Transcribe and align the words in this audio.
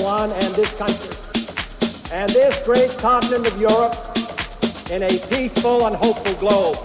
one 0.00 0.30
and 0.32 0.54
this 0.54 0.72
country 0.76 1.16
and 2.12 2.30
this 2.30 2.62
great 2.64 2.90
continent 2.98 3.46
of 3.46 3.60
Europe 3.60 3.94
in 4.90 5.02
a 5.02 5.08
peaceful 5.28 5.86
and 5.86 5.96
hopeful 5.96 6.34
globe. 6.34 6.76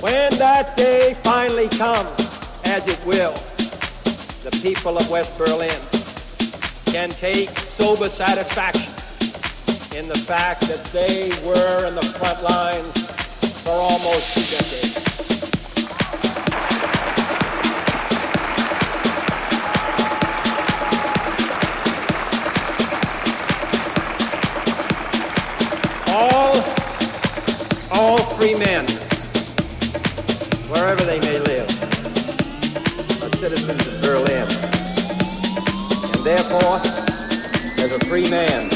When 0.00 0.30
that 0.38 0.76
day 0.76 1.14
finally 1.22 1.68
comes, 1.68 2.10
as 2.64 2.86
it 2.86 3.04
will, 3.04 3.34
the 4.44 4.56
people 4.62 4.96
of 4.96 5.10
West 5.10 5.36
Berlin 5.36 5.70
can 6.92 7.10
take 7.10 7.50
sober 7.50 8.08
satisfaction 8.08 8.92
in 9.98 10.08
the 10.08 10.18
fact 10.18 10.62
that 10.62 10.84
they 10.92 11.30
were 11.46 11.86
in 11.86 11.94
the 11.94 12.02
front 12.02 12.42
lines 12.42 13.10
for 13.62 13.72
almost 13.72 14.34
two 14.34 14.56
decades. 14.56 15.07
Free 38.18 38.30
man, 38.30 38.68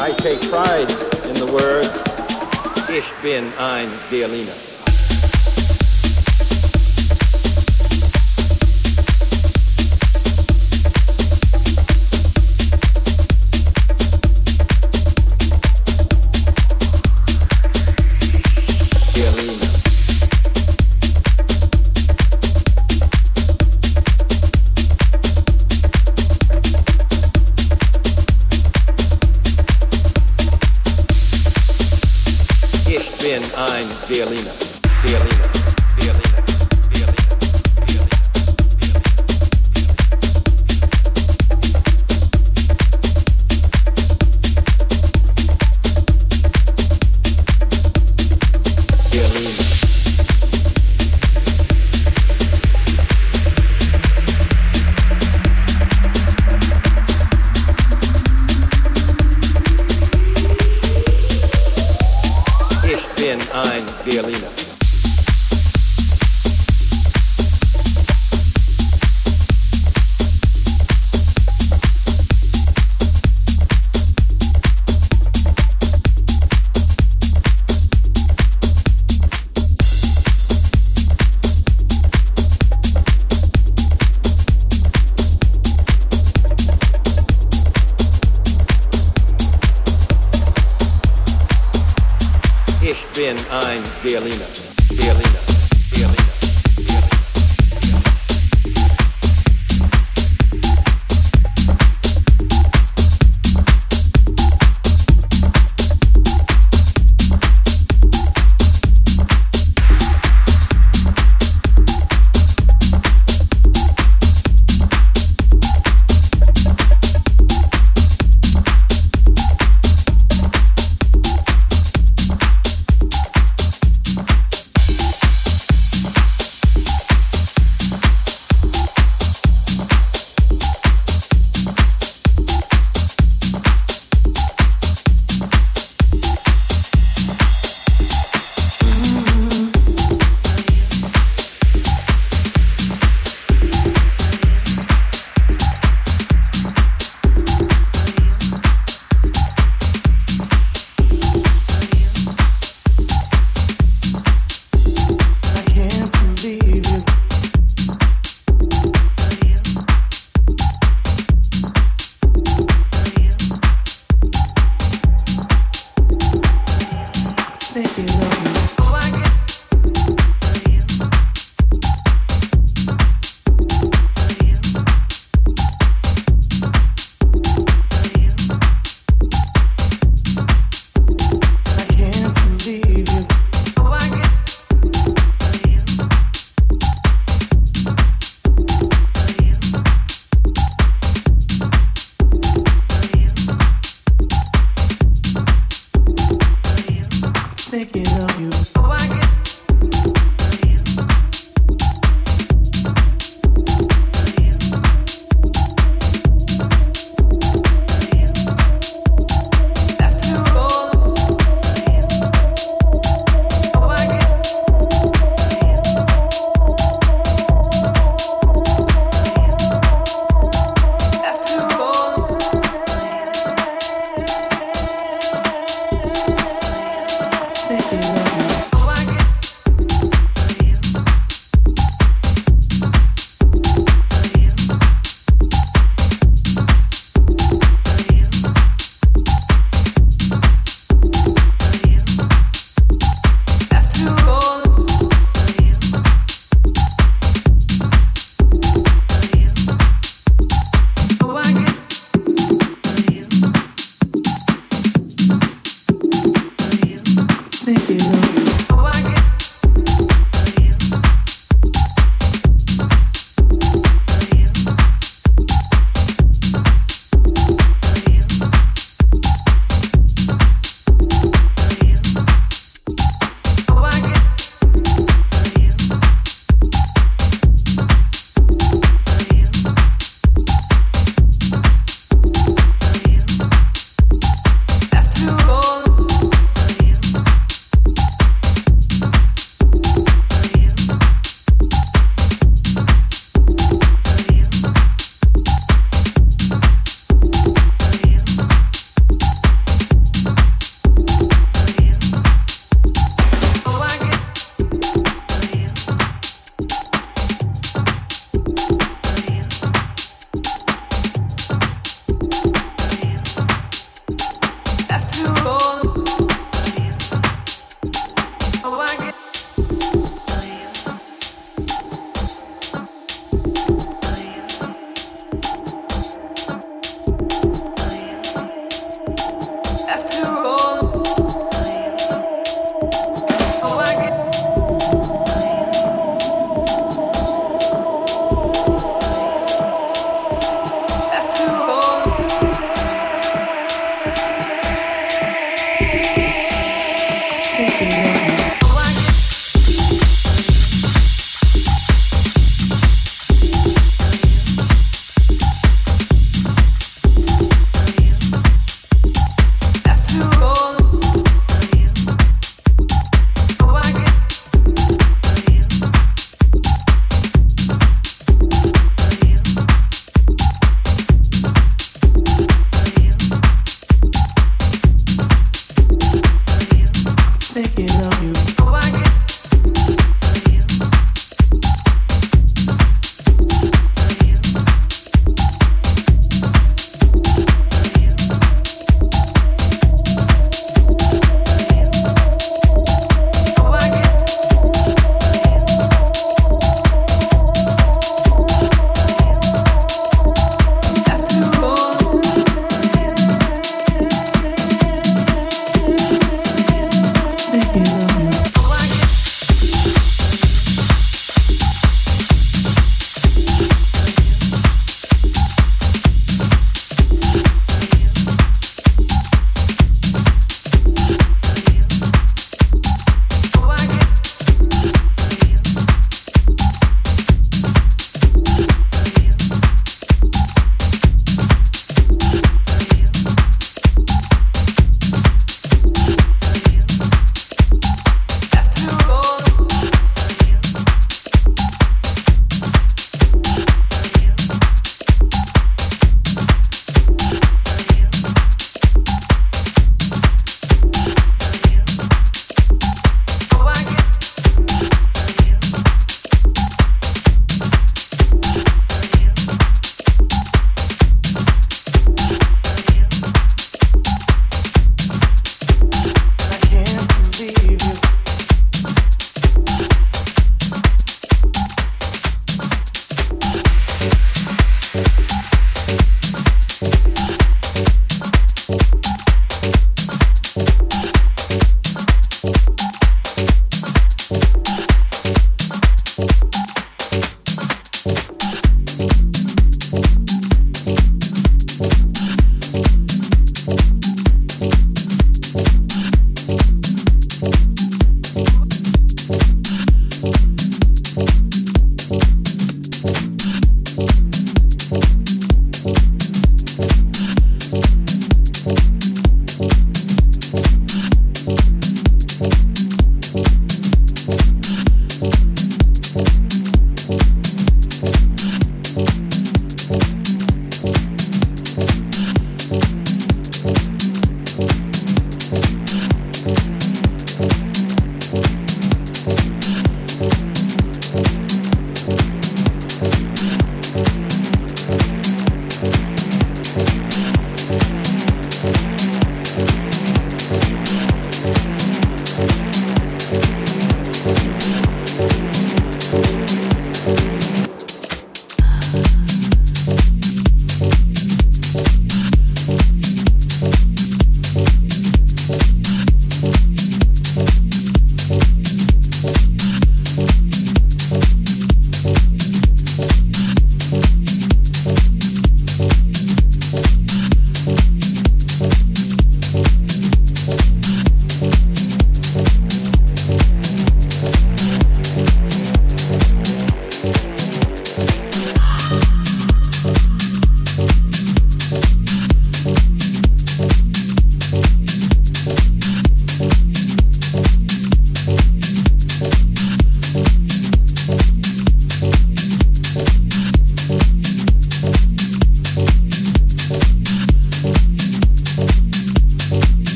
I 0.00 0.10
take 0.16 0.40
pride 0.48 0.88
in 1.28 1.34
the 1.34 1.50
word, 1.52 1.86
Ich 2.90 3.04
bin 3.22 3.52
ein 3.58 3.90
Berliner. 4.10 4.77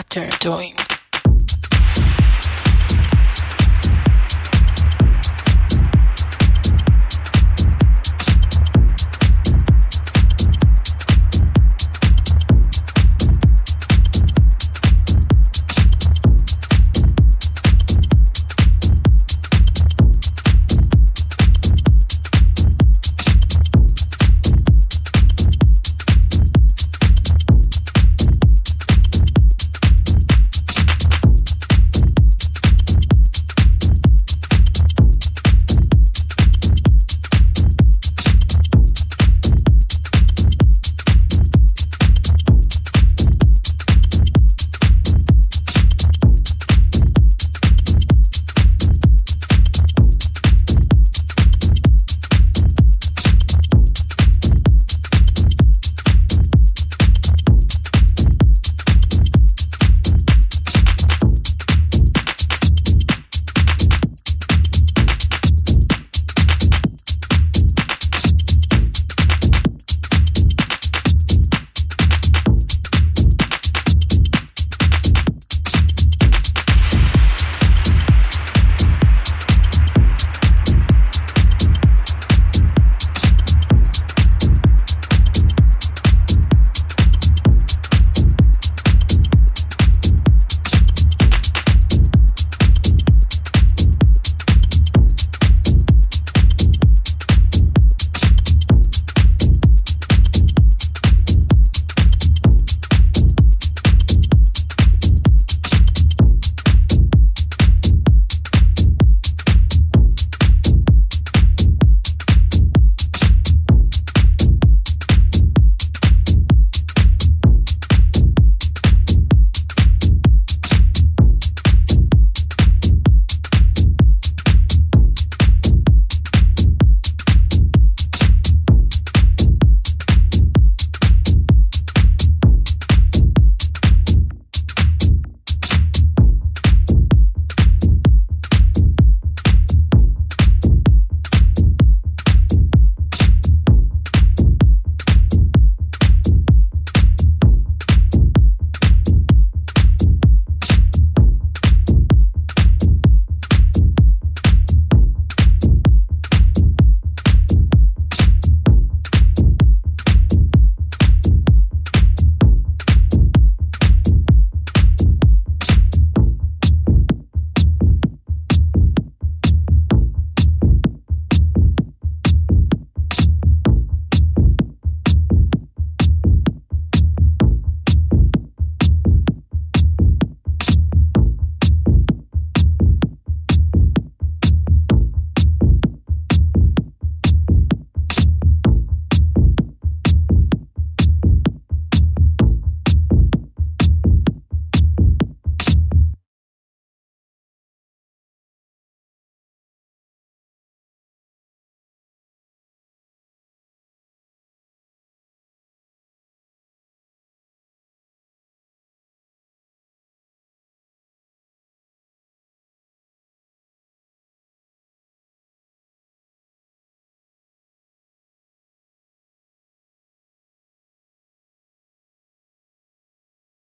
What 0.00 0.08
they're 0.08 0.30
doing. 0.40 0.89